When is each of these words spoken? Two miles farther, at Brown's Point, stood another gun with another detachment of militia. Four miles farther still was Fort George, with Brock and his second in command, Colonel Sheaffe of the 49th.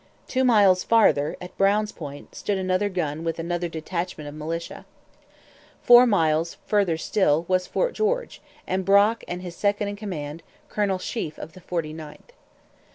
Two 0.27 0.43
miles 0.43 0.83
farther, 0.83 1.37
at 1.39 1.55
Brown's 1.59 1.91
Point, 1.91 2.33
stood 2.33 2.57
another 2.57 2.89
gun 2.89 3.23
with 3.23 3.37
another 3.37 3.69
detachment 3.69 4.27
of 4.27 4.33
militia. 4.33 4.87
Four 5.83 6.07
miles 6.07 6.55
farther 6.65 6.97
still 6.97 7.45
was 7.47 7.67
Fort 7.67 7.93
George, 7.93 8.41
with 8.67 8.83
Brock 8.83 9.23
and 9.27 9.43
his 9.43 9.55
second 9.55 9.89
in 9.89 9.95
command, 9.95 10.41
Colonel 10.69 10.97
Sheaffe 10.97 11.37
of 11.37 11.53
the 11.53 11.61
49th. 11.61 12.31